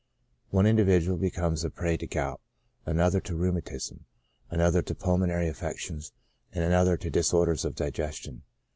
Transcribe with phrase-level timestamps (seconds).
[0.49, 2.41] One individual becomes a prey to gout,
[2.87, 4.05] another to rheumatism,
[4.49, 6.11] another to pulmonary affections,
[6.51, 8.41] and another to disorders of digestion.